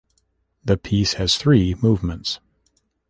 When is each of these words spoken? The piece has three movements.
The 0.65 0.77
piece 0.77 1.13
has 1.13 1.37
three 1.37 1.75
movements. 1.75 2.39